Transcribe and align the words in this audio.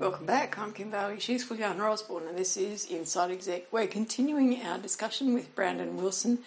Welcome 0.00 0.24
back. 0.24 0.58
I'm 0.58 0.72
Kim 0.72 0.90
Bailey. 0.90 1.20
She's 1.20 1.46
Fuliana 1.46 1.80
Osborne, 1.80 2.26
and 2.26 2.38
this 2.38 2.56
is 2.56 2.86
Inside 2.86 3.32
Exec. 3.32 3.70
We're 3.70 3.86
continuing 3.86 4.58
our 4.62 4.78
discussion 4.78 5.34
with 5.34 5.54
Brandon 5.54 5.98
Wilson, 5.98 6.38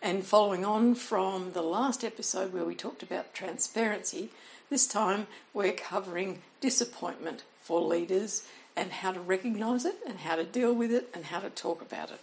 and 0.00 0.24
following 0.24 0.64
on 0.64 0.94
from 0.94 1.50
the 1.50 1.60
last 1.60 2.04
episode 2.04 2.52
where 2.52 2.64
we 2.64 2.76
talked 2.76 3.02
about 3.02 3.34
transparency, 3.34 4.30
this 4.68 4.86
time 4.86 5.26
we're 5.52 5.72
covering 5.72 6.42
disappointment 6.60 7.42
for 7.60 7.80
leaders 7.80 8.46
and 8.76 8.92
how 8.92 9.10
to 9.10 9.18
recognise 9.18 9.84
it, 9.84 9.96
and 10.06 10.20
how 10.20 10.36
to 10.36 10.44
deal 10.44 10.72
with 10.72 10.92
it, 10.92 11.08
and 11.12 11.24
how 11.24 11.40
to 11.40 11.50
talk 11.50 11.82
about 11.82 12.12
it. 12.12 12.20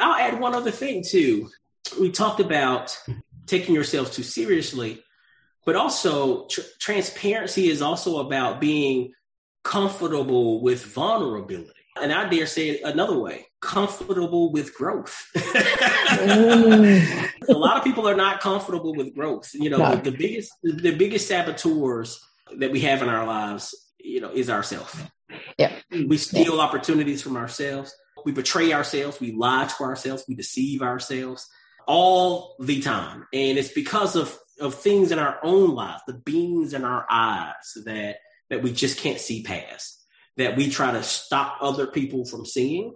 I'll 0.00 0.14
add 0.14 0.40
one 0.40 0.54
other 0.54 0.70
thing 0.70 1.04
too. 1.06 1.50
We 2.00 2.10
talked 2.10 2.40
about 2.40 2.98
taking 3.44 3.74
yourself 3.74 4.14
too 4.14 4.22
seriously, 4.22 5.02
but 5.66 5.76
also 5.76 6.46
tr- 6.46 6.62
transparency 6.80 7.68
is 7.68 7.82
also 7.82 8.20
about 8.20 8.62
being 8.62 9.12
comfortable 9.66 10.62
with 10.62 10.84
vulnerability. 10.84 11.72
And 12.00 12.12
I 12.12 12.28
dare 12.28 12.46
say 12.46 12.68
it 12.70 12.82
another 12.84 13.18
way 13.18 13.46
comfortable 13.60 14.52
with 14.52 14.72
growth. 14.74 15.28
mm. 15.34 17.28
A 17.48 17.52
lot 17.52 17.76
of 17.76 17.82
people 17.82 18.08
are 18.08 18.14
not 18.14 18.40
comfortable 18.40 18.94
with 18.94 19.12
growth. 19.14 19.50
You 19.54 19.70
know, 19.70 19.78
no. 19.78 19.96
the, 19.96 20.12
biggest 20.12 20.52
the 20.62 20.94
biggest 20.94 21.26
saboteurs 21.26 22.20
that 22.58 22.70
we 22.70 22.80
have 22.80 23.02
in 23.02 23.08
our 23.08 23.26
lives, 23.26 23.74
you 23.98 24.20
know, 24.20 24.30
is 24.30 24.48
ourselves. 24.48 24.94
Yeah. 25.58 25.72
We 25.90 26.16
steal 26.16 26.56
yeah. 26.56 26.62
opportunities 26.62 27.22
from 27.22 27.36
ourselves. 27.36 27.92
We 28.24 28.30
betray 28.30 28.72
ourselves. 28.72 29.18
We 29.18 29.32
lie 29.32 29.68
to 29.76 29.84
ourselves. 29.84 30.24
We 30.28 30.36
deceive 30.36 30.80
ourselves 30.82 31.48
all 31.88 32.54
the 32.60 32.80
time. 32.82 33.26
And 33.32 33.58
it's 33.58 33.72
because 33.72 34.14
of, 34.14 34.38
of 34.60 34.76
things 34.76 35.10
in 35.10 35.18
our 35.18 35.38
own 35.42 35.74
lives, 35.74 36.02
the 36.06 36.14
beams 36.14 36.72
in 36.72 36.84
our 36.84 37.04
eyes 37.10 37.72
that 37.84 38.18
that 38.50 38.62
we 38.62 38.72
just 38.72 38.98
can't 38.98 39.20
see 39.20 39.42
past, 39.42 40.04
that 40.36 40.56
we 40.56 40.70
try 40.70 40.92
to 40.92 41.02
stop 41.02 41.58
other 41.60 41.86
people 41.86 42.24
from 42.24 42.44
seeing, 42.44 42.94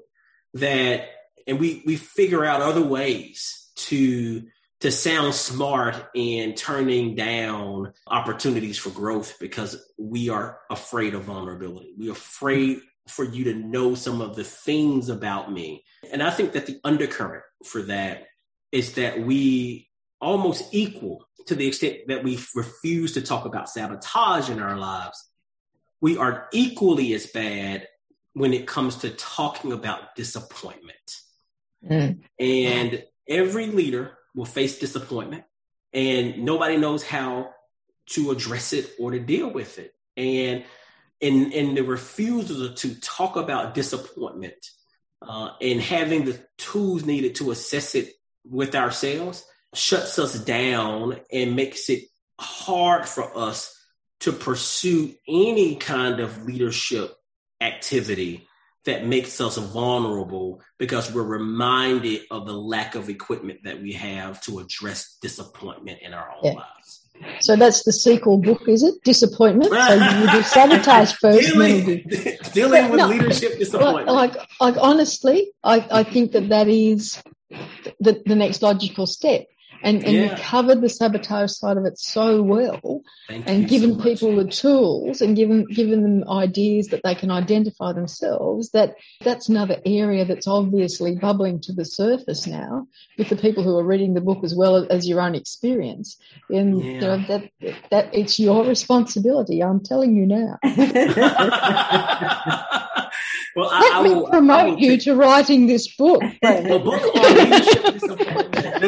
that 0.54 1.08
and 1.46 1.58
we 1.58 1.82
we 1.86 1.96
figure 1.96 2.44
out 2.44 2.60
other 2.60 2.84
ways 2.84 3.70
to 3.76 4.44
to 4.80 4.90
sound 4.90 5.34
smart 5.34 5.96
in 6.14 6.54
turning 6.54 7.14
down 7.14 7.92
opportunities 8.06 8.78
for 8.78 8.90
growth 8.90 9.36
because 9.38 9.76
we 9.98 10.30
are 10.30 10.58
afraid 10.70 11.14
of 11.14 11.24
vulnerability. 11.24 11.92
We're 11.98 12.12
afraid 12.12 12.80
for 13.06 13.24
you 13.24 13.44
to 13.44 13.54
know 13.54 13.94
some 13.94 14.22
of 14.22 14.36
the 14.36 14.44
things 14.44 15.08
about 15.08 15.52
me. 15.52 15.84
And 16.10 16.22
I 16.22 16.30
think 16.30 16.52
that 16.52 16.66
the 16.66 16.80
undercurrent 16.82 17.44
for 17.64 17.82
that 17.82 18.24
is 18.72 18.94
that 18.94 19.20
we 19.20 19.88
almost 20.20 20.72
equal 20.72 21.26
to 21.46 21.54
the 21.54 21.66
extent 21.66 21.98
that 22.08 22.22
we 22.22 22.38
refuse 22.54 23.14
to 23.14 23.22
talk 23.22 23.44
about 23.44 23.68
sabotage 23.68 24.48
in 24.48 24.60
our 24.60 24.78
lives 24.78 25.29
we 26.00 26.16
are 26.16 26.48
equally 26.52 27.12
as 27.14 27.26
bad 27.26 27.86
when 28.32 28.52
it 28.54 28.66
comes 28.66 28.96
to 28.96 29.10
talking 29.10 29.72
about 29.72 30.14
disappointment. 30.14 30.96
Mm. 31.88 32.20
And 32.38 33.04
every 33.28 33.66
leader 33.66 34.16
will 34.34 34.44
face 34.44 34.78
disappointment, 34.78 35.44
and 35.92 36.44
nobody 36.44 36.76
knows 36.76 37.02
how 37.02 37.50
to 38.10 38.30
address 38.30 38.72
it 38.72 38.90
or 38.98 39.10
to 39.10 39.20
deal 39.20 39.50
with 39.50 39.78
it. 39.78 39.94
And 40.16 40.64
in, 41.20 41.52
in 41.52 41.74
the 41.74 41.82
refusal 41.82 42.74
to 42.74 42.94
talk 43.00 43.36
about 43.36 43.74
disappointment 43.74 44.54
uh, 45.22 45.50
and 45.60 45.80
having 45.80 46.24
the 46.24 46.40
tools 46.56 47.04
needed 47.04 47.36
to 47.36 47.50
assess 47.50 47.94
it 47.94 48.12
with 48.44 48.74
ourselves 48.74 49.44
shuts 49.74 50.18
us 50.18 50.38
down 50.38 51.20
and 51.30 51.56
makes 51.56 51.90
it 51.90 52.04
hard 52.38 53.06
for 53.06 53.36
us 53.36 53.76
to 54.20 54.32
pursue 54.32 55.14
any 55.26 55.76
kind 55.76 56.20
of 56.20 56.44
leadership 56.44 57.14
activity 57.60 58.46
that 58.84 59.06
makes 59.06 59.40
us 59.40 59.58
vulnerable 59.58 60.62
because 60.78 61.12
we're 61.12 61.22
reminded 61.22 62.22
of 62.30 62.46
the 62.46 62.52
lack 62.52 62.94
of 62.94 63.10
equipment 63.10 63.60
that 63.64 63.80
we 63.80 63.92
have 63.92 64.40
to 64.42 64.58
address 64.58 65.18
disappointment 65.20 66.00
in 66.02 66.14
our 66.14 66.30
own 66.30 66.44
yeah. 66.44 66.52
lives. 66.52 67.06
So 67.40 67.54
that's 67.54 67.82
the 67.82 67.92
sequel 67.92 68.38
book, 68.38 68.66
is 68.66 68.82
it? 68.82 68.94
Disappointment. 69.04 69.70
So 69.70 69.94
you 69.94 70.30
do 70.30 70.42
sabotage 70.42 71.12
first, 71.12 71.52
dealing, 71.52 72.04
dealing 72.54 72.88
with 72.88 72.98
no, 72.98 73.08
leadership 73.08 73.58
disappointment. 73.58 74.08
Like, 74.08 74.36
like 74.58 74.76
honestly, 74.78 75.52
I, 75.62 75.86
I 75.90 76.02
think 76.02 76.32
that 76.32 76.48
that 76.48 76.68
is 76.68 77.22
the, 78.00 78.22
the 78.24 78.34
next 78.34 78.62
logical 78.62 79.06
step 79.06 79.46
and, 79.82 80.04
and 80.04 80.14
yeah. 80.14 80.22
you 80.22 80.42
covered 80.42 80.80
the 80.80 80.88
sabotage 80.88 81.52
side 81.52 81.76
of 81.76 81.84
it 81.84 81.98
so 81.98 82.42
well 82.42 83.02
Thank 83.28 83.48
and 83.48 83.68
given 83.68 83.96
so 83.96 84.02
people 84.02 84.36
the 84.36 84.46
tools 84.46 85.20
and 85.20 85.36
given 85.36 85.64
given 85.64 86.02
them 86.02 86.28
ideas 86.28 86.88
that 86.88 87.02
they 87.02 87.14
can 87.14 87.30
identify 87.30 87.92
themselves 87.92 88.70
that 88.70 88.94
that's 89.22 89.48
another 89.48 89.80
area 89.84 90.24
that's 90.24 90.46
obviously 90.46 91.16
bubbling 91.16 91.60
to 91.62 91.72
the 91.72 91.84
surface 91.84 92.46
now 92.46 92.86
with 93.18 93.28
the 93.28 93.36
people 93.36 93.62
who 93.62 93.76
are 93.78 93.84
reading 93.84 94.14
the 94.14 94.20
book 94.20 94.44
as 94.44 94.54
well 94.54 94.86
as 94.90 95.08
your 95.08 95.20
own 95.20 95.34
experience 95.34 96.16
and 96.48 96.82
yeah. 96.82 96.92
you 96.92 97.00
know 97.00 97.24
that 97.28 97.50
that 97.90 98.14
it's 98.14 98.38
your 98.38 98.64
responsibility 98.64 99.62
i'm 99.62 99.80
telling 99.80 100.14
you 100.14 100.26
now 100.26 100.58
well, 103.56 103.68
I, 103.70 103.80
Let 103.80 103.94
I 103.94 104.02
me 104.02 104.14
will, 104.14 104.28
promote 104.28 104.74
will 104.74 104.78
you 104.78 104.96
to 104.98 105.14
writing 105.14 105.66
this 105.66 105.94
book. 105.96 106.22
book 106.42 107.14
leadership 107.14 107.84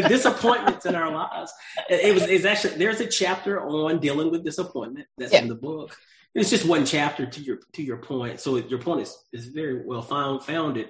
disappointment, 0.09 0.82
in 0.87 0.95
our 0.95 1.11
lives. 1.11 1.53
It 1.89 2.15
was 2.15 2.25
it's 2.25 2.45
actually 2.45 2.77
there's 2.77 3.01
a 3.01 3.07
chapter 3.07 3.61
on 3.61 4.01
dealing 4.01 4.31
with 4.31 4.45
disappointment 4.45 5.07
that's 5.19 5.33
yeah. 5.33 5.43
in 5.43 5.49
the 5.49 5.55
book. 5.55 5.97
It's 6.35 6.51
just 6.51 6.67
one 6.67 6.87
chapter 6.87 7.27
to 7.27 7.41
your 7.41 7.59
to 7.75 7.83
your 7.83 7.99
point. 7.99 8.41
So 8.41 8.57
your 8.57 8.79
point 8.79 9.03
is 9.03 9.17
is 9.33 9.47
very 9.47 9.85
well 9.85 10.03
found 10.03 10.45
founded. 10.45 10.89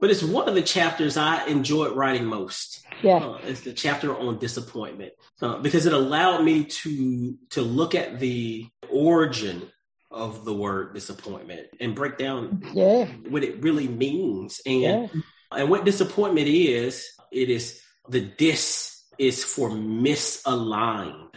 But 0.00 0.10
it's 0.10 0.22
one 0.22 0.48
of 0.48 0.56
the 0.56 0.62
chapters 0.62 1.16
I 1.16 1.46
enjoyed 1.46 1.96
writing 1.96 2.24
most. 2.24 2.84
Yeah, 3.02 3.18
uh, 3.18 3.38
it's 3.44 3.60
the 3.60 3.72
chapter 3.72 4.16
on 4.16 4.38
disappointment 4.38 5.12
uh, 5.40 5.58
because 5.58 5.86
it 5.86 5.92
allowed 5.92 6.42
me 6.42 6.64
to 6.64 7.38
to 7.50 7.62
look 7.62 7.94
at 7.94 8.18
the 8.18 8.66
origin 8.90 9.70
of 10.12 10.44
the 10.44 10.52
word 10.52 10.94
disappointment 10.94 11.68
and 11.80 11.94
break 11.94 12.18
down 12.18 12.62
yeah. 12.74 13.06
what 13.28 13.44
it 13.44 13.62
really 13.62 13.88
means. 13.88 14.60
And 14.66 14.80
yeah. 14.80 15.06
and 15.52 15.70
what 15.70 15.84
disappointment 15.84 16.48
is, 16.48 17.08
it 17.30 17.48
is 17.48 17.80
the 18.08 18.20
dis 18.20 18.91
is 19.22 19.44
for 19.44 19.70
misaligned 19.70 21.30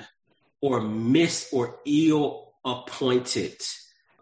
or 0.59 0.81
mis 0.81 1.50
or 1.53 1.78
ill 1.85 2.56
appointed. 2.66 3.62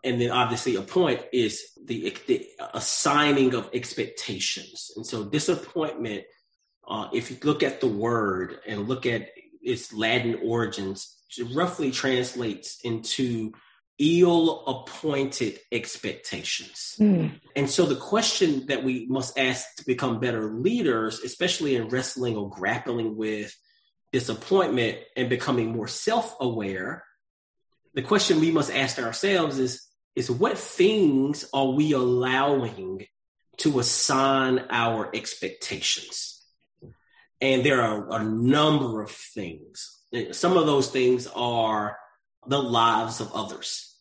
And 0.03 0.19
then 0.19 0.31
obviously 0.31 0.75
a 0.75 0.81
point 0.81 1.21
is 1.31 1.63
the, 1.81 2.13
the 2.27 2.45
assigning 2.73 3.55
of 3.55 3.69
expectations. 3.73 4.91
And 4.97 5.07
so 5.07 5.23
disappointment, 5.23 6.25
uh, 6.85 7.07
if 7.13 7.31
you 7.31 7.37
look 7.41 7.63
at 7.63 7.79
the 7.79 7.87
word 7.87 8.59
and 8.67 8.89
look 8.89 9.05
at 9.05 9.29
its 9.61 9.93
Latin 9.93 10.39
origins, 10.43 11.15
it 11.37 11.47
roughly 11.55 11.91
translates 11.91 12.81
into 12.83 13.53
ill 13.99 14.65
appointed 14.65 15.59
expectations. 15.71 16.95
Mm. 16.99 17.39
And 17.55 17.69
so 17.69 17.85
the 17.85 17.95
question 17.95 18.65
that 18.67 18.83
we 18.83 19.05
must 19.07 19.37
ask 19.37 19.75
to 19.77 19.85
become 19.85 20.19
better 20.19 20.51
leaders, 20.53 21.19
especially 21.19 21.75
in 21.75 21.89
wrestling 21.89 22.35
or 22.35 22.49
grappling 22.49 23.15
with 23.15 23.55
disappointment 24.11 24.97
and 25.15 25.29
becoming 25.29 25.71
more 25.71 25.87
self 25.87 26.35
aware, 26.39 27.03
the 27.93 28.01
question 28.01 28.39
we 28.39 28.51
must 28.51 28.73
ask 28.73 28.97
ourselves 28.99 29.59
is, 29.59 29.87
is 30.15 30.29
what 30.29 30.57
things 30.57 31.45
are 31.53 31.69
we 31.69 31.91
allowing 31.93 33.05
to 33.57 33.79
assign 33.79 34.65
our 34.69 35.09
expectations? 35.15 36.43
And 37.39 37.63
there 37.63 37.81
are 37.81 38.11
a 38.11 38.23
number 38.23 39.01
of 39.01 39.11
things. 39.11 39.99
Some 40.31 40.57
of 40.57 40.65
those 40.65 40.89
things 40.89 41.27
are 41.27 41.97
the 42.47 42.61
lives 42.61 43.19
of 43.19 43.33
others. 43.33 43.95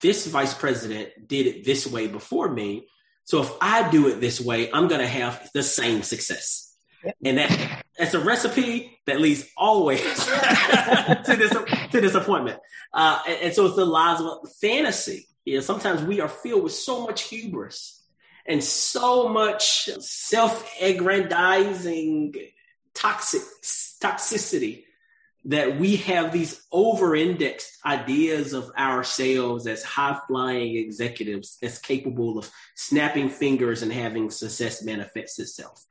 This 0.00 0.26
vice 0.26 0.54
president 0.54 1.28
did 1.28 1.46
it 1.46 1.64
this 1.64 1.86
way 1.86 2.06
before 2.06 2.50
me. 2.50 2.88
So 3.24 3.42
if 3.42 3.50
I 3.60 3.90
do 3.90 4.08
it 4.08 4.20
this 4.20 4.40
way, 4.40 4.72
I'm 4.72 4.88
going 4.88 5.00
to 5.00 5.06
have 5.06 5.50
the 5.52 5.62
same 5.62 6.02
success. 6.02 6.74
Yep. 7.04 7.16
And 7.24 7.38
that 7.38 7.84
that's 7.98 8.14
a 8.14 8.20
recipe 8.20 8.98
that 9.06 9.20
leads 9.20 9.46
always 9.56 10.00
to 10.02 11.36
this 11.36 11.52
to 11.92 12.00
disappointment. 12.00 12.58
Uh, 12.92 13.20
and, 13.28 13.42
and, 13.42 13.54
so 13.54 13.66
it's 13.66 13.76
the 13.76 13.84
lies 13.84 14.20
of 14.20 14.48
fantasy. 14.60 15.28
You 15.44 15.54
know, 15.56 15.60
sometimes 15.60 16.02
we 16.02 16.20
are 16.20 16.28
filled 16.28 16.64
with 16.64 16.72
so 16.72 17.06
much 17.06 17.22
hubris 17.22 18.02
and 18.46 18.64
so 18.64 19.28
much 19.28 19.90
self-aggrandizing 20.00 22.34
toxic 22.94 23.42
toxicity 24.00 24.83
that 25.46 25.78
we 25.78 25.96
have 25.96 26.32
these 26.32 26.62
over-indexed 26.72 27.78
ideas 27.84 28.54
of 28.54 28.70
ourselves 28.78 29.66
as 29.66 29.82
high-flying 29.82 30.76
executives 30.76 31.58
as 31.62 31.78
capable 31.78 32.38
of 32.38 32.50
snapping 32.74 33.28
fingers 33.28 33.82
and 33.82 33.92
having 33.92 34.30
success 34.30 34.82
manifest 34.82 35.38
itself 35.38 35.84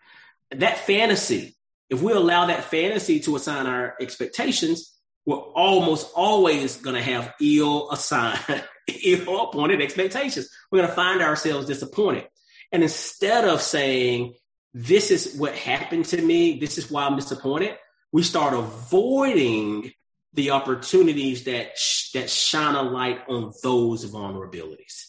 that 0.52 0.78
fantasy 0.80 1.56
if 1.90 2.02
we 2.02 2.12
allow 2.12 2.46
that 2.48 2.64
fantasy 2.64 3.20
to 3.20 3.36
assign 3.36 3.68
our 3.68 3.96
expectations 4.00 4.94
we're 5.26 5.38
almost 5.38 6.12
always 6.16 6.78
going 6.78 6.96
to 6.96 7.02
have 7.02 7.34
ill 7.42 7.92
assigned 7.92 8.40
ill 9.06 9.44
appointed 9.44 9.82
expectations. 9.82 10.50
We're 10.72 10.80
going 10.80 10.90
to 10.90 10.96
find 10.96 11.22
ourselves 11.22 11.68
disappointed. 11.68 12.28
And 12.72 12.84
instead 12.84 13.46
of 13.46 13.62
saying, 13.62 14.34
this 14.74 15.12
is 15.12 15.36
what 15.36 15.56
happened 15.56 16.06
to 16.06 16.22
me, 16.22 16.60
this 16.60 16.78
is 16.78 16.90
why 16.90 17.06
I'm 17.06 17.16
disappointed, 17.16 17.78
we 18.13 18.24
start 18.24 18.54
avoiding 18.54 19.92
the 20.33 20.51
opportunities 20.51 21.44
that 21.45 21.77
sh- 21.77 22.12
that 22.12 22.30
shine 22.30 22.75
a 22.75 22.81
light 22.81 23.21
on 23.27 23.51
those 23.62 24.10
vulnerabilities. 24.10 25.07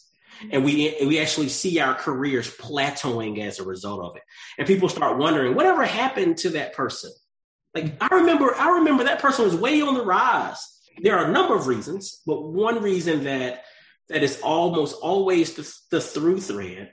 And 0.50 0.64
we 0.64 0.96
we 1.06 1.20
actually 1.20 1.50
see 1.50 1.78
our 1.78 1.94
careers 1.94 2.50
plateauing 2.56 3.40
as 3.40 3.60
a 3.60 3.64
result 3.64 4.00
of 4.00 4.16
it. 4.16 4.22
And 4.58 4.66
people 4.66 4.88
start 4.88 5.18
wondering, 5.18 5.54
whatever 5.54 5.84
happened 5.84 6.38
to 6.38 6.50
that 6.50 6.72
person? 6.72 7.12
Like 7.74 7.94
I 8.00 8.16
remember, 8.16 8.54
I 8.54 8.78
remember 8.78 9.04
that 9.04 9.20
person 9.20 9.44
was 9.44 9.54
way 9.54 9.80
on 9.80 9.94
the 9.94 10.04
rise. 10.04 10.58
There 11.00 11.16
are 11.16 11.26
a 11.26 11.32
number 11.32 11.54
of 11.54 11.66
reasons, 11.66 12.20
but 12.26 12.42
one 12.42 12.82
reason 12.82 13.24
that 13.24 13.64
that 14.08 14.22
is 14.22 14.40
almost 14.42 14.96
always 15.00 15.54
the, 15.54 15.74
the 15.90 16.00
through 16.00 16.40
thread 16.40 16.92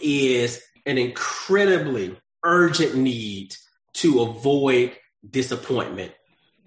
is 0.00 0.62
an 0.86 0.98
incredibly 0.98 2.16
urgent 2.44 2.94
need 2.94 3.54
to 3.94 4.20
avoid 4.20 4.96
disappointment 5.28 6.12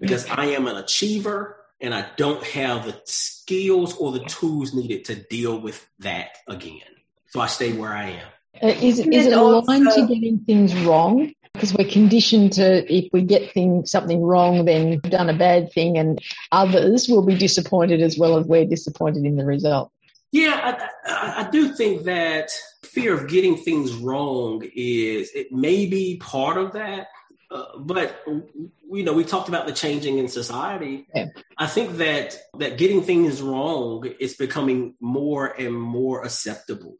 because 0.00 0.28
I 0.28 0.46
am 0.46 0.66
an 0.66 0.76
achiever 0.76 1.56
and 1.80 1.94
I 1.94 2.06
don't 2.16 2.42
have 2.44 2.86
the 2.86 3.00
skills 3.04 3.96
or 3.96 4.12
the 4.12 4.24
tools 4.24 4.74
needed 4.74 5.04
to 5.06 5.14
deal 5.14 5.58
with 5.58 5.86
that 6.00 6.36
again. 6.48 6.80
So 7.28 7.40
I 7.40 7.46
stay 7.46 7.72
where 7.72 7.92
I 7.92 8.10
am. 8.10 8.26
Uh, 8.62 8.66
is, 8.68 8.98
is 8.98 9.26
it 9.26 9.32
aligned 9.32 9.90
to 9.90 10.06
getting 10.06 10.40
things 10.40 10.74
wrong? 10.84 11.32
Because 11.54 11.74
we're 11.74 11.90
conditioned 11.90 12.52
to, 12.54 12.92
if 12.92 13.08
we 13.12 13.22
get 13.22 13.52
things, 13.52 13.90
something 13.90 14.22
wrong, 14.22 14.64
then 14.64 14.90
we've 14.90 15.02
done 15.02 15.28
a 15.28 15.36
bad 15.36 15.72
thing, 15.72 15.98
and 15.98 16.18
others 16.50 17.08
will 17.08 17.24
be 17.24 17.34
disappointed 17.34 18.00
as 18.00 18.18
well 18.18 18.38
as 18.38 18.46
we're 18.46 18.64
disappointed 18.64 19.24
in 19.24 19.36
the 19.36 19.44
result. 19.44 19.90
Yeah, 20.30 20.88
I, 21.06 21.12
I, 21.12 21.46
I 21.46 21.50
do 21.50 21.72
think 21.74 22.04
that 22.04 22.50
fear 22.84 23.14
of 23.14 23.28
getting 23.28 23.56
things 23.56 23.92
wrong 23.92 24.62
is 24.74 25.30
it 25.34 25.52
may 25.52 25.86
be 25.86 26.16
part 26.18 26.56
of 26.56 26.72
that. 26.72 27.08
Uh, 27.52 27.78
but 27.78 28.22
you 28.26 29.02
know, 29.02 29.12
we 29.12 29.24
talked 29.24 29.48
about 29.48 29.66
the 29.66 29.72
changing 29.72 30.16
in 30.18 30.28
society. 30.28 31.06
Yeah. 31.14 31.26
I 31.58 31.66
think 31.66 31.98
that 31.98 32.36
that 32.58 32.78
getting 32.78 33.02
things 33.02 33.42
wrong 33.42 34.06
is 34.18 34.34
becoming 34.34 34.94
more 35.00 35.46
and 35.46 35.74
more 35.74 36.24
acceptable. 36.24 36.96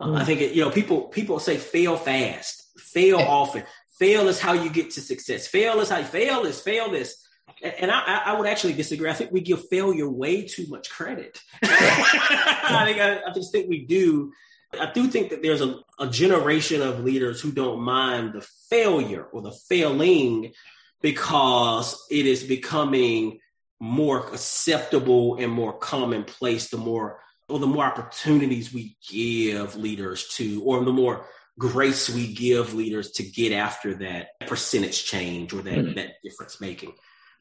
Uh, 0.00 0.08
mm. 0.08 0.16
I 0.16 0.24
think 0.24 0.40
it, 0.40 0.52
you 0.52 0.64
know 0.64 0.70
people 0.70 1.02
people 1.02 1.38
say 1.38 1.56
fail 1.56 1.96
fast, 1.96 2.64
fail 2.78 3.20
yeah. 3.20 3.26
often. 3.26 3.62
Fail 3.98 4.28
is 4.28 4.40
how 4.40 4.52
you 4.52 4.70
get 4.70 4.90
to 4.90 5.00
success. 5.00 5.46
Fail 5.46 5.80
is 5.80 5.88
how 5.88 5.98
you 5.98 6.04
fail 6.04 6.44
is 6.44 6.60
fail 6.60 6.92
is. 6.92 7.16
And 7.62 7.90
I, 7.90 8.22
I 8.26 8.38
would 8.38 8.48
actually 8.48 8.74
disagree. 8.74 9.08
I 9.08 9.14
think 9.14 9.30
we 9.30 9.40
give 9.40 9.68
failure 9.68 10.10
way 10.10 10.46
too 10.46 10.66
much 10.68 10.90
credit. 10.90 11.40
I 11.62 12.82
think 12.84 12.98
I, 12.98 13.20
I 13.26 13.32
just 13.32 13.52
think 13.52 13.68
we 13.68 13.86
do 13.86 14.32
I 14.80 14.92
do 14.92 15.08
think 15.08 15.30
that 15.30 15.42
there's 15.42 15.60
a, 15.60 15.78
a 15.98 16.08
generation 16.08 16.82
of 16.82 17.04
leaders 17.04 17.40
who 17.40 17.52
don't 17.52 17.80
mind 17.80 18.32
the 18.32 18.46
failure 18.70 19.24
or 19.24 19.42
the 19.42 19.56
failing 19.68 20.52
because 21.00 22.04
it 22.10 22.26
is 22.26 22.42
becoming 22.42 23.40
more 23.78 24.26
acceptable 24.28 25.36
and 25.36 25.52
more 25.52 25.72
commonplace 25.72 26.70
the 26.70 26.78
more 26.78 27.20
or 27.48 27.58
the 27.58 27.66
more 27.66 27.84
opportunities 27.84 28.72
we 28.72 28.96
give 29.08 29.76
leaders 29.76 30.26
to 30.28 30.62
or 30.64 30.84
the 30.84 30.92
more 30.92 31.26
grace 31.58 32.08
we 32.10 32.32
give 32.32 32.74
leaders 32.74 33.12
to 33.12 33.22
get 33.22 33.52
after 33.52 33.94
that 33.94 34.28
percentage 34.46 35.04
change 35.04 35.52
or 35.52 35.62
that, 35.62 35.74
mm-hmm. 35.74 35.94
that 35.94 36.14
difference 36.22 36.60
making 36.60 36.92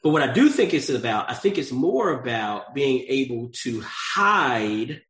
but 0.03 0.09
what 0.09 0.21
i 0.21 0.31
do 0.31 0.49
think 0.49 0.73
it's 0.73 0.89
about 0.89 1.29
i 1.29 1.33
think 1.33 1.57
it's 1.57 1.71
more 1.71 2.11
about 2.11 2.75
being 2.75 3.05
able 3.07 3.49
to 3.49 3.81
hide 3.81 5.01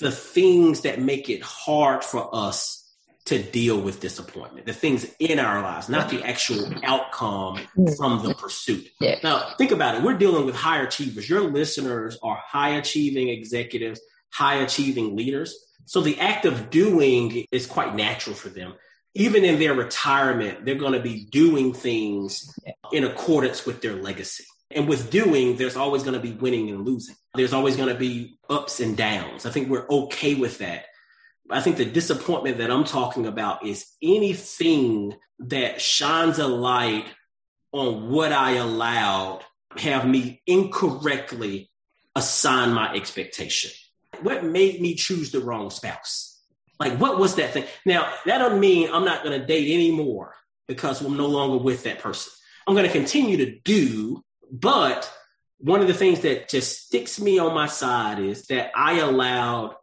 the 0.00 0.10
things 0.10 0.82
that 0.82 1.00
make 1.00 1.30
it 1.30 1.42
hard 1.42 2.04
for 2.04 2.34
us 2.34 2.80
to 3.26 3.42
deal 3.42 3.80
with 3.80 4.00
disappointment, 4.00 4.66
the 4.66 4.72
things 4.74 5.06
in 5.18 5.38
our 5.38 5.62
lives, 5.62 5.88
not 5.88 6.10
the 6.10 6.22
actual 6.22 6.70
outcome 6.82 7.58
from 7.96 8.22
the 8.22 8.34
pursuit. 8.34 8.86
Yeah. 9.00 9.16
Now, 9.22 9.54
think 9.56 9.70
about 9.70 9.94
it. 9.94 10.02
We're 10.02 10.18
dealing 10.18 10.44
with 10.44 10.54
high 10.54 10.82
achievers. 10.82 11.28
Your 11.28 11.40
listeners 11.40 12.18
are 12.22 12.36
high 12.36 12.70
achieving 12.76 13.30
executives, 13.30 14.00
high 14.30 14.56
achieving 14.56 15.16
leaders. 15.16 15.56
So 15.86 16.02
the 16.02 16.20
act 16.20 16.44
of 16.44 16.68
doing 16.68 17.46
is 17.50 17.66
quite 17.66 17.94
natural 17.94 18.36
for 18.36 18.50
them. 18.50 18.74
Even 19.14 19.44
in 19.44 19.58
their 19.58 19.74
retirement, 19.74 20.64
they're 20.64 20.74
going 20.74 20.92
to 20.92 21.00
be 21.00 21.24
doing 21.24 21.72
things 21.72 22.52
in 22.92 23.04
accordance 23.04 23.64
with 23.64 23.80
their 23.80 23.94
legacy. 23.94 24.44
And 24.74 24.88
with 24.88 25.10
doing, 25.10 25.56
there's 25.56 25.76
always 25.76 26.02
going 26.02 26.14
to 26.14 26.20
be 26.20 26.32
winning 26.32 26.70
and 26.70 26.84
losing. 26.84 27.14
There's 27.34 27.52
always 27.52 27.76
going 27.76 27.90
to 27.90 27.94
be 27.94 28.38
ups 28.50 28.80
and 28.80 28.96
downs. 28.96 29.46
I 29.46 29.50
think 29.50 29.68
we're 29.68 29.88
okay 29.88 30.34
with 30.34 30.58
that. 30.58 30.86
I 31.50 31.60
think 31.60 31.76
the 31.76 31.84
disappointment 31.84 32.58
that 32.58 32.70
I'm 32.70 32.84
talking 32.84 33.26
about 33.26 33.64
is 33.64 33.86
anything 34.02 35.14
that 35.40 35.80
shines 35.80 36.38
a 36.38 36.46
light 36.46 37.06
on 37.72 38.10
what 38.10 38.32
I 38.32 38.52
allowed 38.52 39.42
have 39.76 40.06
me 40.06 40.42
incorrectly 40.46 41.70
assign 42.16 42.72
my 42.72 42.94
expectation. 42.94 43.70
What 44.22 44.44
made 44.44 44.80
me 44.80 44.94
choose 44.94 45.32
the 45.32 45.40
wrong 45.40 45.70
spouse? 45.70 46.40
Like, 46.78 46.98
what 46.98 47.18
was 47.18 47.36
that 47.36 47.52
thing? 47.52 47.64
Now, 47.84 48.12
that 48.26 48.38
doesn't 48.38 48.60
mean 48.60 48.90
I'm 48.92 49.04
not 49.04 49.22
going 49.22 49.38
to 49.38 49.46
date 49.46 49.72
anymore 49.72 50.34
because 50.66 51.00
I'm 51.00 51.16
no 51.16 51.26
longer 51.26 51.62
with 51.62 51.84
that 51.84 51.98
person. 51.98 52.32
I'm 52.66 52.74
going 52.74 52.86
to 52.86 52.92
continue 52.92 53.36
to 53.38 53.58
do 53.60 54.23
but 54.50 55.10
one 55.58 55.80
of 55.80 55.86
the 55.86 55.94
things 55.94 56.20
that 56.20 56.48
just 56.48 56.86
sticks 56.86 57.20
me 57.20 57.38
on 57.38 57.54
my 57.54 57.66
side 57.66 58.18
is 58.18 58.46
that 58.46 58.70
I 58.76 58.98
allowed 58.98 59.76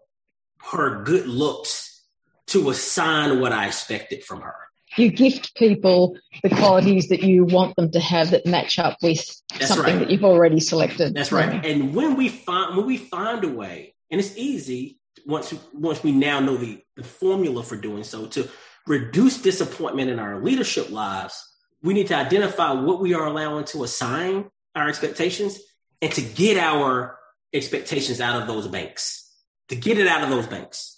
her 0.72 1.04
good 1.04 1.28
looks 1.28 2.04
to 2.48 2.70
assign 2.70 3.40
what 3.40 3.52
I 3.52 3.68
expected 3.68 4.24
from 4.24 4.42
her. 4.42 4.56
You 4.98 5.10
gift 5.10 5.56
people 5.56 6.18
the 6.44 6.50
qualities 6.50 7.08
that 7.10 7.24
you 7.24 7.46
want 7.46 7.76
them 7.78 7.92
to 7.92 8.00
have 8.00 8.32
that 8.32 8.46
match 8.46 8.78
up 8.78 8.98
with 9.02 9.26
That's 9.52 9.70
something 9.70 9.86
right. 9.86 10.00
that 10.00 10.12
you've 10.12 10.26
already 10.26 10.60
selected. 10.60 11.14
That's 11.14 11.32
right. 11.32 11.66
And 11.66 11.96
when 11.96 12.16
we 12.18 12.28
find 12.28 12.76
when 12.76 12.86
we 12.86 12.98
find 12.98 13.44
a 13.46 13.48
way, 13.48 13.96
and 14.12 14.20
it's 14.20 14.38
easy 14.38 15.00
once 15.26 15.54
once 15.74 16.04
we 16.04 16.12
now 16.12 16.42
know 16.42 16.58
the, 16.58 16.84
the 16.98 17.04
formula 17.04 17.64
for 17.64 17.78
doing 17.78 18.04
so 18.04 18.28
to 18.28 18.50
reduce 18.86 19.42
disappointment 19.42 20.10
in 20.10 20.20
our 20.20 20.42
leadership 20.42 20.92
lives, 20.92 21.42
we 21.82 21.94
need 21.94 22.08
to 22.08 22.16
identify 22.16 22.74
what 22.74 23.00
we 23.00 23.14
are 23.14 23.26
allowing 23.26 23.64
to 23.66 23.84
assign 23.84 24.51
our 24.76 24.88
expectations 24.88 25.60
and 26.02 26.12
to 26.14 26.22
get 26.22 26.58
our 26.58 27.18
expectations 27.54 28.22
out 28.22 28.42
of 28.42 28.48
those 28.48 28.68
banks, 28.68 29.30
to 29.70 29.76
get 29.76 29.98
it 29.98 30.08
out 30.08 30.24
of 30.24 30.30
those 30.30 30.48
banks. 30.48 30.98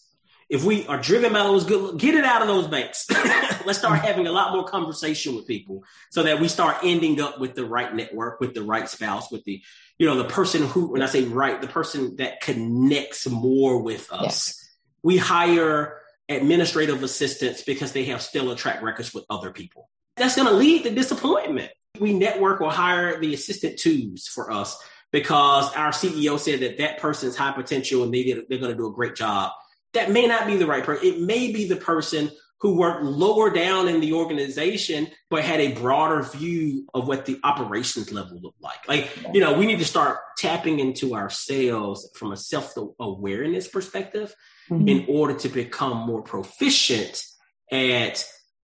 If 0.50 0.63
we 0.63 0.86
are 0.88 1.00
driven 1.00 1.34
by 1.34 1.39
those 1.39 1.65
good, 1.65 1.98
get 1.98 2.15
it 2.15 2.25
out 2.25 2.42
of 2.42 2.48
those 2.48 2.68
banks. 2.68 3.08
Let's 3.65 3.80
start 3.80 4.00
having 4.00 4.27
a 4.27 4.32
lot 4.32 4.53
more 4.53 4.65
conversation 4.65 5.36
with 5.36 5.48
people 5.48 5.84
so 6.12 6.24
that 6.24 6.39
we 6.39 6.48
start 6.48 6.77
ending 6.84 7.20
up 7.22 7.39
with 7.39 7.56
the 7.56 7.65
right 7.65 7.94
network, 7.94 8.39
with 8.39 8.53
the 8.53 8.62
right 8.62 8.88
spouse, 8.88 9.32
with 9.32 9.44
the, 9.46 9.63
you 9.98 10.06
know, 10.06 10.15
the 10.15 10.25
person 10.25 10.68
who, 10.68 10.92
when 10.92 11.01
I 11.01 11.08
say 11.08 11.24
right, 11.24 11.60
the 11.60 11.68
person 11.68 12.18
that 12.18 12.42
connects 12.42 13.27
more 13.27 13.82
with 13.82 14.12
us. 14.12 14.60
We 15.01 15.18
hire 15.18 16.01
administrative 16.30 17.01
assistants 17.03 17.63
because 17.63 17.92
they 17.92 18.06
have 18.06 18.22
stellar 18.22 18.56
track 18.56 18.82
records 18.82 19.13
with 19.13 19.25
other 19.30 19.51
people. 19.51 19.89
That's 20.18 20.36
going 20.36 20.48
to 20.48 20.53
lead 20.53 20.84
to 20.84 20.92
disappointment. 20.92 21.72
We 22.00 22.13
network 22.13 22.59
or 22.59 22.71
hire 22.71 23.19
the 23.19 23.35
assistant 23.35 23.77
twos 23.77 24.27
for 24.27 24.51
us 24.51 24.81
because 25.12 25.71
our 25.75 25.91
CEO 25.91 26.39
said 26.39 26.62
that 26.62 26.79
that 26.79 26.97
person's 26.97 27.35
high 27.35 27.51
potential 27.51 28.03
and 28.03 28.12
they 28.12 28.23
did, 28.23 28.45
they're 28.50 28.57
going 28.57 28.71
to 28.71 28.77
do 28.77 28.88
a 28.88 28.93
great 28.93 29.15
job. 29.15 29.51
That 29.93 30.09
may 30.09 30.25
not 30.25 30.47
be 30.47 30.57
the 30.57 30.65
right 30.65 30.83
person. 30.83 31.07
It 31.07 31.21
may 31.21 31.51
be 31.51 31.67
the 31.67 31.75
person 31.75 32.31
who 32.62 32.77
worked 32.77 33.03
lower 33.03 33.51
down 33.51 33.88
in 33.88 34.00
the 34.00 34.13
organization 34.13 35.07
but 35.29 35.43
had 35.43 35.59
a 35.59 35.73
broader 35.73 36.23
view 36.23 36.88
of 36.95 37.07
what 37.07 37.25
the 37.25 37.39
operations 37.43 38.12
level 38.12 38.39
looked 38.41 38.62
like. 38.62 38.88
Like, 38.88 39.15
you 39.31 39.41
know, 39.41 39.53
we 39.53 39.67
need 39.67 39.79
to 39.79 39.85
start 39.85 40.17
tapping 40.38 40.79
into 40.79 41.13
our 41.13 41.29
sales 41.29 42.09
from 42.15 42.31
a 42.31 42.38
self-awareness 42.38 43.67
perspective 43.67 44.33
mm-hmm. 44.67 44.88
in 44.88 45.05
order 45.07 45.35
to 45.35 45.50
become 45.50 46.07
more 46.07 46.23
proficient 46.23 47.23
at 47.71 48.25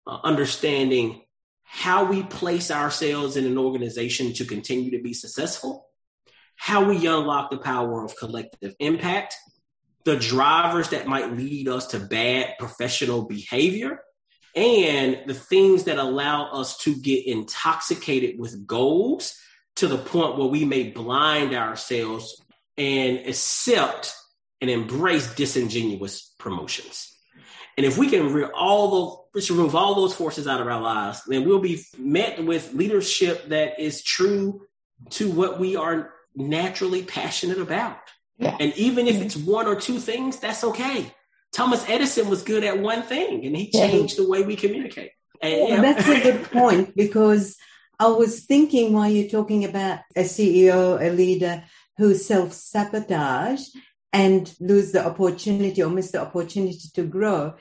uh, 0.07 0.19
understanding 0.25 1.23
how 1.75 2.05
we 2.05 2.23
place 2.23 2.71
ourselves 2.71 3.37
in 3.37 3.45
an 3.45 3.59
organization 3.59 4.33
to 4.33 4.45
continue 4.45 4.93
to 4.93 5.03
be 5.03 5.13
successful, 5.13 5.89
how 6.55 6.85
we 6.85 7.05
unlock 7.05 7.51
the 7.51 7.59
power 7.59 8.05
of 8.05 8.17
collective 8.17 8.77
impact, 8.79 9.35
the 10.05 10.15
drivers 10.15 10.91
that 10.91 11.09
might 11.09 11.37
lead 11.37 11.67
us 11.67 11.89
to 11.89 11.99
bad 11.99 12.55
professional 12.61 13.25
behavior, 13.25 14.01
and 14.55 15.23
the 15.27 15.35
things 15.35 15.85
that 15.85 15.99
allow 15.99 16.53
us 16.53 16.79
to 16.79 16.95
get 16.95 17.27
intoxicated 17.27 18.39
with 18.39 18.65
goals 18.65 19.37
to 19.75 19.89
the 19.89 19.99
point 19.99 20.39
where 20.39 20.47
we 20.47 20.65
may 20.65 20.91
blind 20.91 21.57
ourselves 21.57 22.41
and 22.79 23.19
accept 23.27 24.15
and 24.61 24.71
embrace 24.71 25.35
disingenuous 25.35 26.33
promotions. 26.39 27.14
And 27.77 27.85
if 27.85 27.99
we 27.99 28.09
can 28.09 28.33
re- 28.33 28.51
all 28.55 29.27
those, 29.35 29.51
remove 29.51 29.75
all 29.75 29.95
those 29.95 30.15
forces 30.15 30.47
out 30.47 30.61
of 30.61 30.69
our 30.69 30.81
lives, 30.81 31.23
then 31.27 31.45
we'll 31.45 31.61
be 31.61 31.83
met 31.99 32.45
with 32.45 32.73
leadership 32.73 33.49
that 33.49 33.81
is 33.81 34.03
true 34.03 34.63
to 35.11 35.31
what 35.31 35.59
we 35.59 35.77
are 35.77 36.13
naturally 36.37 37.03
passionate 37.03 37.59
about. 37.59 37.99
Yeah. 38.39 38.57
And 38.59 38.73
even 38.75 39.07
if 39.07 39.21
it's 39.21 39.37
one 39.37 39.67
or 39.67 39.81
two 39.81 39.99
things, 39.99 40.39
that's 40.39 40.65
okay. 40.65 41.13
Thomas 41.53 41.85
Edison 41.89 42.29
was 42.29 42.43
good 42.43 42.65
at 42.65 42.81
one 42.81 43.03
thing 43.03 43.45
and 43.45 43.57
he 43.57 43.71
changed 43.71 44.19
yeah. 44.19 44.25
the 44.25 44.31
way 44.31 44.43
we 44.43 44.57
communicate. 44.57 45.13
And, 45.41 45.69
yeah. 45.69 45.81
That's 45.81 46.09
a 46.09 46.21
good 46.21 46.51
point 46.51 46.97
because 46.97 47.57
I 47.99 48.09
was 48.09 48.45
thinking 48.45 48.93
while 48.93 49.09
you're 49.09 49.31
talking 49.31 49.65
about 49.65 50.01
a 50.17 50.23
CEO, 50.23 51.01
a 51.01 51.11
leader 51.11 51.63
who 51.97 52.15
self 52.15 52.53
sabotage 52.53 53.63
and 54.15 54.55
lose 54.61 54.93
the 54.93 55.05
opportunity 55.05 55.83
or 55.83 55.91
miss 55.91 56.13
the 56.13 56.23
opportunity 56.23 56.89
to 56.95 57.03
grow. 57.03 57.55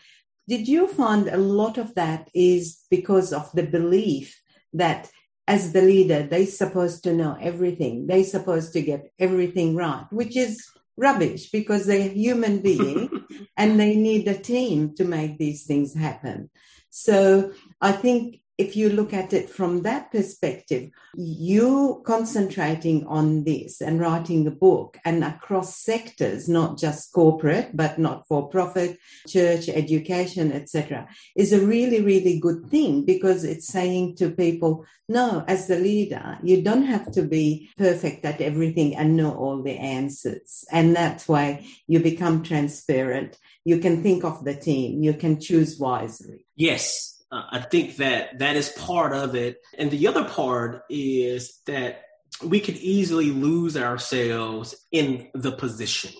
Did 0.47 0.67
you 0.67 0.87
find 0.87 1.27
a 1.27 1.37
lot 1.37 1.79
of 1.79 1.95
that 1.95 2.29
is 2.33 2.79
because 2.91 3.33
of 3.33 3.51
the 3.53 3.63
belief 3.63 4.39
that 4.73 5.09
as 5.47 5.73
the 5.73 5.81
leader, 5.81 6.23
they're 6.23 6.45
supposed 6.45 7.03
to 7.03 7.13
know 7.13 7.35
everything. 7.41 8.05
They're 8.05 8.23
supposed 8.23 8.71
to 8.73 8.81
get 8.81 9.11
everything 9.17 9.75
right, 9.75 10.05
which 10.11 10.37
is 10.37 10.63
rubbish 10.95 11.49
because 11.49 11.87
they're 11.87 12.09
human 12.09 12.59
beings 12.59 13.09
and 13.57 13.79
they 13.79 13.95
need 13.95 14.27
a 14.27 14.37
team 14.37 14.93
to 14.95 15.05
make 15.05 15.39
these 15.39 15.65
things 15.65 15.95
happen. 15.95 16.51
So 16.91 17.53
I 17.81 17.93
think 17.93 18.41
if 18.63 18.77
you 18.77 18.89
look 18.89 19.13
at 19.13 19.33
it 19.33 19.49
from 19.49 19.81
that 19.81 20.11
perspective, 20.11 20.89
you 21.15 22.01
concentrating 22.05 23.05
on 23.07 23.43
this 23.43 23.81
and 23.81 23.99
writing 23.99 24.43
the 24.43 24.57
book 24.67 24.97
and 25.03 25.23
across 25.23 25.77
sectors, 25.77 26.47
not 26.47 26.77
just 26.77 27.11
corporate, 27.11 27.75
but 27.75 27.99
not 27.99 28.25
for 28.27 28.47
profit, 28.47 28.97
church, 29.27 29.67
education, 29.67 30.51
etc., 30.53 31.07
is 31.35 31.51
a 31.51 31.65
really, 31.65 32.01
really 32.01 32.39
good 32.39 32.69
thing 32.69 33.03
because 33.03 33.43
it's 33.43 33.67
saying 33.67 34.15
to 34.15 34.31
people, 34.31 34.85
no, 35.09 35.43
as 35.47 35.67
the 35.67 35.77
leader, 35.77 36.37
you 36.41 36.61
don't 36.61 36.85
have 36.85 37.11
to 37.11 37.23
be 37.23 37.69
perfect 37.77 38.23
at 38.23 38.39
everything 38.39 38.95
and 38.95 39.17
know 39.17 39.33
all 39.33 39.61
the 39.61 39.77
answers. 39.77 40.63
And 40.71 40.95
that's 40.95 41.27
why 41.27 41.67
you 41.87 41.99
become 41.99 42.43
transparent. 42.43 43.37
You 43.65 43.79
can 43.79 44.01
think 44.01 44.23
of 44.23 44.45
the 44.45 44.55
team. 44.55 45.03
You 45.03 45.13
can 45.13 45.41
choose 45.41 45.77
wisely. 45.77 46.45
Yes, 46.55 47.12
uh, 47.33 47.45
I 47.49 47.59
think 47.59 47.97
that 47.97 48.39
that 48.39 48.55
is 48.55 48.69
part 48.69 49.13
of 49.13 49.35
it. 49.35 49.59
And 49.77 49.89
the 49.89 50.07
other 50.07 50.23
part 50.23 50.83
is 50.89 51.59
that 51.65 52.03
we 52.43 52.59
could 52.59 52.77
easily 52.77 53.31
lose 53.31 53.75
ourselves 53.75 54.75
in 54.91 55.29
the 55.33 55.51
position. 55.51 56.11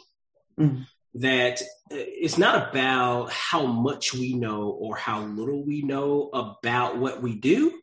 Mm. 0.60 0.88
That 1.16 1.62
uh, 1.62 1.96
it's 1.96 2.40
not 2.40 2.70
about 2.70 3.32
how 3.32 3.66
much 3.68 4.14
we 4.14 4.34
know 4.34 4.70
or 4.70 4.96
how 4.96 5.22
little 5.22 5.64
we 5.64 5.84
know 5.84 6.30
about 6.34 6.98
what 6.98 7.22
we 7.22 7.36
do, 7.36 7.80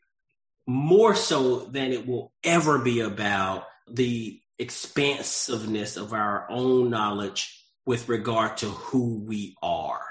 more 0.66 1.14
so 1.14 1.60
than 1.60 1.92
it 1.92 2.06
will 2.06 2.32
ever 2.42 2.78
be 2.78 3.00
about 3.00 3.66
the 3.88 4.40
expansiveness 4.58 5.96
of 5.96 6.12
our 6.12 6.46
own 6.50 6.90
knowledge 6.90 7.64
with 7.86 8.08
regard 8.08 8.56
to 8.58 8.66
who 8.66 9.24
we 9.24 9.56
are. 9.62 10.02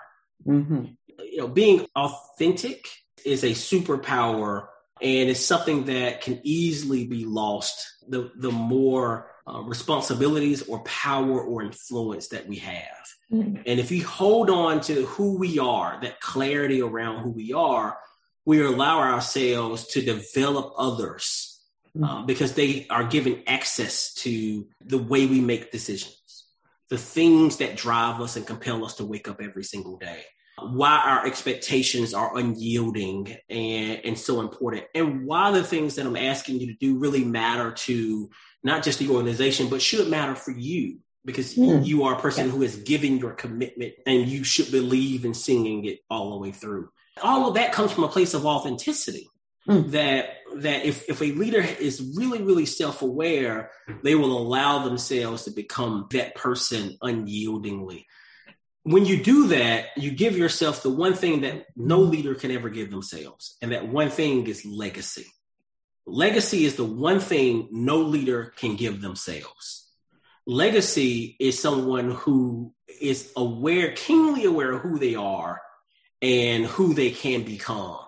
Mm-hmm. 0.48 0.86
You 1.20 1.38
know, 1.38 1.48
being 1.48 1.86
authentic 1.96 2.88
is 3.26 3.44
a 3.44 3.52
superpower 3.52 4.68
and 5.02 5.30
it's 5.30 5.46
something 5.46 5.86
that 5.86 6.22
can 6.22 6.42
easily 6.44 7.08
be 7.08 7.26
lost 7.26 7.88
the, 8.08 8.32
the 8.36 8.52
more 8.52 9.32
uh, 9.48 9.62
responsibilities 9.62 10.68
or 10.68 10.84
power 10.84 11.42
or 11.42 11.64
influence 11.64 12.30
that 12.30 12.48
we 12.48 12.58
have. 12.58 12.84
Mm-hmm. 13.32 13.62
And 13.66 13.80
if 13.80 13.92
we 13.92 14.00
hold 14.00 14.50
on 14.50 14.82
to 14.82 15.06
who 15.06 15.38
we 15.38 15.60
are, 15.60 16.00
that 16.02 16.20
clarity 16.20 16.82
around 16.82 17.24
who 17.24 17.30
we 17.30 17.54
are, 17.54 17.98
we 18.46 18.62
allow 18.62 19.00
ourselves 19.00 19.88
to 19.88 20.02
develop 20.02 20.74
others 20.78 21.62
uh, 21.96 22.00
mm-hmm. 22.00 22.26
because 22.26 22.54
they 22.54 22.86
are 22.90 23.04
given 23.06 23.44
access 23.48 24.14
to 24.16 24.68
the 24.82 24.98
way 24.98 25.28
we 25.28 25.40
make 25.40 25.72
decisions, 25.72 26.46
the 26.90 26.98
things 26.98 27.58
that 27.58 27.78
drive 27.78 28.20
us 28.20 28.36
and 28.36 28.46
compel 28.46 28.84
us 28.84 28.96
to 28.96 29.06
wake 29.06 29.30
up 29.30 29.40
every 29.42 29.64
single 29.64 29.98
day 29.98 30.24
why 30.68 31.02
our 31.06 31.26
expectations 31.26 32.14
are 32.14 32.38
unyielding 32.38 33.36
and, 33.50 34.02
and 34.04 34.18
so 34.18 34.42
important, 34.42 34.86
and 34.94 35.26
why 35.26 35.52
the 35.52 35.64
things 35.64 35.96
that 35.96 36.06
I'm 36.06 36.16
asking 36.16 36.60
you 36.60 36.68
to 36.68 36.74
do 36.74 36.98
really 36.98 37.24
matter 37.24 37.72
to 37.72 38.30
not 38.64 38.84
just 38.84 39.00
the 39.00 39.10
organization, 39.10 39.70
but 39.70 39.82
should 39.82 40.10
matter 40.10 40.36
for 40.36 40.52
you 40.52 41.00
because 41.26 41.56
mm. 41.56 41.86
you 41.86 42.04
are 42.04 42.16
a 42.16 42.20
person 42.20 42.48
yeah. 42.48 42.60
has 42.60 42.76
given 42.78 43.18
your 43.18 43.32
commitment 43.32 43.94
and 44.06 44.28
you 44.28 44.44
should 44.44 44.72
believe 44.72 45.26
in 45.26 45.34
singing 45.34 45.86
it 45.86 46.00
all 46.10 46.32
the 46.32 46.38
way 46.38 46.52
through. 46.52 46.90
All 47.22 47.48
of 47.48 47.56
that 47.56 47.74
comes 47.74 47.92
from 47.92 48.04
a 48.04 48.10
place 48.10 48.34
of 48.34 48.46
authenticity. 48.46 49.28
Mm. 49.68 49.92
That 49.92 50.38
that 50.58 50.86
if, 50.86 51.08
if 51.10 51.22
a 51.22 51.26
leader 51.26 51.60
is 51.60 52.14
really, 52.16 52.42
really 52.42 52.66
self-aware, 52.66 53.72
they 54.04 54.16
will 54.16 54.36
allow 54.36 54.80
themselves 54.84 55.44
to 55.44 55.52
become 55.52 56.08
that 56.12 56.34
person 56.34 56.98
unyieldingly 57.04 58.06
when 58.84 59.06
you 59.06 59.22
do 59.22 59.48
that, 59.48 59.98
you 59.98 60.12
give 60.12 60.38
yourself 60.38 60.84
the 60.84 60.90
one 60.90 61.14
thing 61.14 61.42
that 61.42 61.66
no 61.76 62.00
leader 62.00 62.36
can 62.36 62.52
ever 62.52 62.70
give 62.70 62.92
themselves. 62.92 63.58
And 63.62 63.72
that 63.72 63.88
one 63.88 64.10
thing 64.10 64.48
is 64.48 64.66
legacy. 64.66 65.26
Legacy 66.06 66.66
is 66.66 66.76
the 66.76 66.86
one 66.86 67.20
thing 67.20 67.68
no 67.72 67.98
leader 67.98 68.54
can 68.56 68.76
give 68.76 69.02
themselves. 69.02 69.88
Legacy 70.48 71.36
is 71.40 71.60
someone 71.60 72.12
who 72.12 72.74
is 73.00 73.32
aware, 73.36 73.92
keenly 73.92 74.46
aware 74.46 74.72
of 74.72 74.82
who 74.82 74.98
they 74.98 75.16
are 75.16 75.62
and 76.22 76.66
who 76.66 76.94
they 76.94 77.12
can 77.12 77.44
become. 77.44 78.00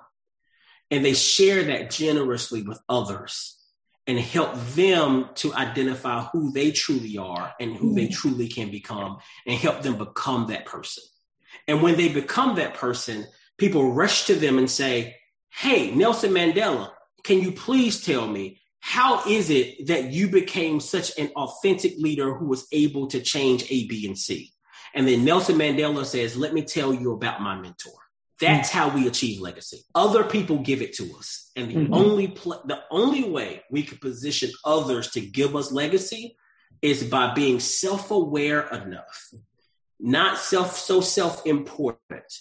And 0.90 1.06
they 1.06 1.14
share 1.14 1.64
that 1.66 1.92
generously 1.92 2.64
with 2.64 2.80
others 2.90 3.61
and 4.08 4.20
help 4.20 4.56
them 4.74 5.30
to 5.36 5.54
identify 5.54 6.22
who 6.32 6.52
they 6.52 6.72
truly 6.72 7.18
are 7.18 7.54
and 7.60 7.76
who 7.76 7.94
they 7.94 8.08
hmm. 8.08 8.14
truly 8.14 8.48
can 8.48 8.72
become 8.72 9.18
and 9.46 9.58
help 9.58 9.82
them 9.82 9.98
become 9.98 10.48
that 10.48 10.66
person. 10.66 11.04
And 11.68 11.82
when 11.82 11.96
they 11.96 12.10
become 12.10 12.56
that 12.56 12.74
person, 12.74 13.26
people 13.58 13.94
rush 13.94 14.26
to 14.26 14.36
them 14.36 14.58
and 14.58 14.70
say, 14.70 15.18
Hey, 15.50 15.92
Nelson 15.92 16.32
Mandela, 16.32 16.92
can 17.24 17.42
you 17.42 17.52
please 17.52 18.04
tell 18.04 18.26
me 18.26 18.60
how 18.80 19.28
is 19.28 19.50
it 19.50 19.88
that 19.88 20.12
you 20.12 20.30
became 20.30 20.80
such 20.80 21.18
an 21.20 21.28
authentic 21.36 21.94
leader 21.98 22.34
who 22.34 22.48
was 22.48 22.66
able 22.72 23.08
to 23.08 23.22
change 23.22 23.64
A, 23.70 23.88
B, 23.88 24.08
and 24.08 24.18
C? 24.18 24.52
And 24.94 25.08
then 25.08 25.24
Nelson 25.24 25.58
Mandela 25.58 26.06
says, 26.06 26.36
Let 26.36 26.54
me 26.54 26.64
tell 26.64 26.94
you 26.94 27.14
about 27.14 27.42
my 27.42 27.56
mentor. 27.56 27.94
That's 28.42 28.70
mm-hmm. 28.70 28.78
how 28.78 28.96
we 28.96 29.08
achieve 29.08 29.40
legacy. 29.40 29.84
Other 29.94 30.24
people 30.24 30.58
give 30.58 30.82
it 30.82 30.94
to 30.94 31.04
us. 31.18 31.52
And 31.56 31.70
the 31.70 31.76
mm-hmm. 31.76 31.94
only 31.94 32.28
pl- 32.28 32.64
the 32.66 32.80
only 32.90 33.24
way 33.30 33.64
we 33.70 33.84
can 33.84 34.00
position 34.00 34.50
others 34.66 35.12
to 35.12 35.22
give 35.22 35.56
us 35.56 35.72
legacy 35.72 36.36
is 36.82 37.04
by 37.04 37.34
being 37.34 37.60
self-aware 37.60 38.68
enough, 38.70 39.30
not 40.00 40.40
self 40.40 40.76
so 40.76 41.00
self-important 41.00 42.34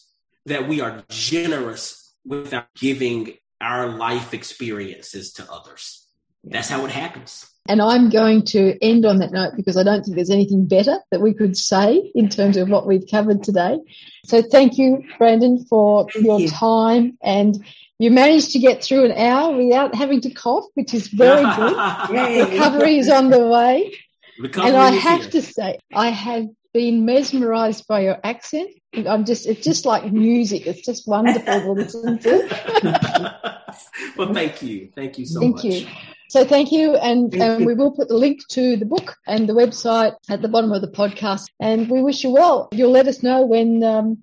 that 0.46 0.66
we 0.66 0.80
are 0.80 1.04
generous 1.10 2.16
without 2.24 2.72
giving 2.74 3.34
our 3.60 3.88
life 3.88 4.32
experiences 4.32 5.34
to 5.34 5.52
others. 5.52 6.06
That's 6.42 6.70
how 6.70 6.86
it 6.86 6.90
happens. 6.90 7.46
And 7.70 7.80
I'm 7.80 8.10
going 8.10 8.42
to 8.46 8.76
end 8.82 9.06
on 9.06 9.18
that 9.18 9.30
note 9.30 9.52
because 9.54 9.76
I 9.76 9.84
don't 9.84 10.02
think 10.02 10.16
there's 10.16 10.28
anything 10.28 10.66
better 10.66 10.98
that 11.12 11.20
we 11.20 11.32
could 11.32 11.56
say 11.56 12.10
in 12.16 12.28
terms 12.28 12.56
of 12.56 12.68
what 12.68 12.84
we've 12.84 13.06
covered 13.08 13.44
today. 13.44 13.78
So 14.24 14.42
thank 14.42 14.76
you, 14.76 15.04
Brandon, 15.18 15.64
for 15.66 16.08
thank 16.12 16.26
your 16.26 16.40
you. 16.40 16.48
time. 16.48 17.16
And 17.22 17.64
you 18.00 18.10
managed 18.10 18.50
to 18.52 18.58
get 18.58 18.82
through 18.82 19.04
an 19.04 19.12
hour 19.12 19.56
without 19.56 19.94
having 19.94 20.20
to 20.22 20.30
cough, 20.30 20.64
which 20.74 20.92
is 20.92 21.06
very 21.06 21.44
good. 21.56 22.50
Recovery 22.50 22.98
is 22.98 23.08
on 23.08 23.30
the 23.30 23.46
way. 23.46 23.94
Recovery 24.40 24.68
and 24.70 24.76
I 24.76 24.90
have 24.90 25.20
here. 25.20 25.30
to 25.30 25.42
say, 25.42 25.78
I 25.94 26.08
have 26.08 26.48
been 26.74 27.04
mesmerized 27.04 27.86
by 27.86 28.00
your 28.00 28.18
accent. 28.24 28.70
I'm 28.96 29.24
just, 29.24 29.46
it's 29.46 29.64
just 29.64 29.84
like 29.84 30.10
music. 30.10 30.66
It's 30.66 30.84
just 30.84 31.06
wonderful 31.06 31.44
to 31.44 31.70
listen 31.70 32.18
to. 32.18 33.54
well, 34.16 34.34
thank 34.34 34.60
you. 34.60 34.90
Thank 34.92 35.20
you 35.20 35.26
so 35.26 35.38
thank 35.38 35.54
much. 35.54 35.62
Thank 35.62 35.84
you. 35.84 36.14
So 36.30 36.44
thank 36.44 36.70
you. 36.70 36.94
And 36.94 37.38
um, 37.40 37.64
we 37.64 37.74
will 37.74 37.90
put 37.90 38.06
the 38.06 38.14
link 38.14 38.46
to 38.50 38.76
the 38.76 38.86
book 38.86 39.16
and 39.26 39.48
the 39.48 39.52
website 39.52 40.14
at 40.28 40.42
the 40.42 40.48
bottom 40.48 40.70
of 40.70 40.80
the 40.80 40.86
podcast. 40.88 41.46
And 41.58 41.90
we 41.90 42.02
wish 42.02 42.22
you 42.22 42.30
well. 42.30 42.68
You'll 42.70 42.92
let 42.92 43.08
us 43.08 43.24
know 43.24 43.42
when 43.42 43.82
um, 43.82 44.18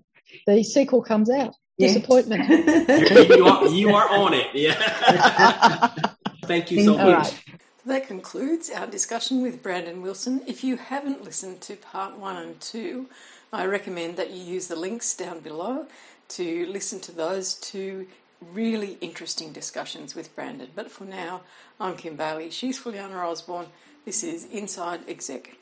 the 0.45 0.63
sequel 0.63 1.03
comes 1.03 1.29
out. 1.29 1.53
Yes. 1.77 1.95
Disappointment. 1.95 2.47
you, 2.49 3.45
are, 3.45 3.67
you, 3.67 3.93
are, 3.93 4.09
on 4.09 4.33
it. 4.33 4.47
Yeah. 4.53 4.73
thank 6.45 6.71
you 6.71 6.85
so 6.85 6.97
All 6.97 7.11
much. 7.11 7.25
Right. 7.25 7.43
That 7.85 8.07
concludes 8.07 8.69
our 8.69 8.87
discussion 8.87 9.41
with 9.41 9.61
Brandon 9.61 10.01
Wilson. 10.01 10.43
If 10.47 10.63
you 10.63 10.77
haven't 10.77 11.25
listened 11.25 11.59
to 11.61 11.75
part 11.75 12.17
one 12.17 12.37
and 12.37 12.59
two, 12.61 13.07
I 13.51 13.65
recommend 13.65 14.15
that 14.15 14.31
you 14.31 14.41
use 14.41 14.67
the 14.67 14.77
links 14.77 15.13
down 15.13 15.41
below 15.41 15.87
to 16.29 16.65
listen 16.67 17.01
to 17.01 17.11
those 17.11 17.55
two 17.55 18.07
really 18.41 18.97
interesting 19.01 19.51
discussions 19.51 20.15
with 20.15 20.35
Brandon. 20.35 20.69
But 20.75 20.91
for 20.91 21.05
now, 21.05 21.41
I'm 21.79 21.95
Kim 21.95 22.15
Bailey. 22.15 22.49
She's 22.49 22.79
Fuliana 22.79 23.15
Osborne. 23.25 23.67
This 24.05 24.23
is 24.23 24.45
Inside 24.45 25.01
Exec. 25.07 25.55